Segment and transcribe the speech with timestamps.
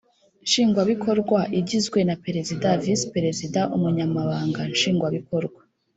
[0.45, 5.61] Nshingwabikorwa igizwe na perezida visiperezida umunyamabanga nshingwabikorwa